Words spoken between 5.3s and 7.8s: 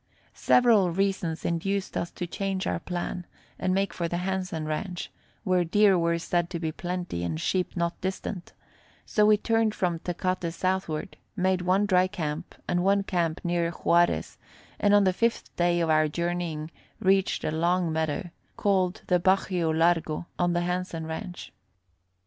where deer were said to be plenty and sheep